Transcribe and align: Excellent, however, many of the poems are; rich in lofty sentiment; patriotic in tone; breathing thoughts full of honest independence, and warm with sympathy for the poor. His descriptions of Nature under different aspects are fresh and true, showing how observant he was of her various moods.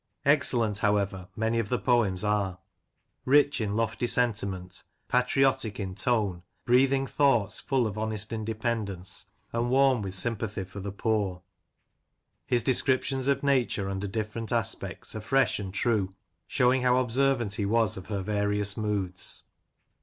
Excellent, 0.25 0.79
however, 0.79 1.27
many 1.35 1.59
of 1.59 1.69
the 1.69 1.77
poems 1.77 2.23
are; 2.23 2.57
rich 3.23 3.61
in 3.61 3.75
lofty 3.75 4.07
sentiment; 4.07 4.83
patriotic 5.07 5.79
in 5.79 5.93
tone; 5.93 6.41
breathing 6.65 7.05
thoughts 7.05 7.59
full 7.59 7.85
of 7.85 7.99
honest 7.99 8.33
independence, 8.33 9.27
and 9.53 9.69
warm 9.69 10.01
with 10.01 10.15
sympathy 10.15 10.63
for 10.63 10.79
the 10.79 10.91
poor. 10.91 11.43
His 12.47 12.63
descriptions 12.63 13.27
of 13.27 13.43
Nature 13.43 13.91
under 13.91 14.07
different 14.07 14.51
aspects 14.51 15.13
are 15.15 15.21
fresh 15.21 15.59
and 15.59 15.71
true, 15.71 16.15
showing 16.47 16.81
how 16.81 16.97
observant 16.97 17.53
he 17.53 17.65
was 17.67 17.95
of 17.95 18.07
her 18.07 18.23
various 18.23 18.75
moods. 18.75 19.43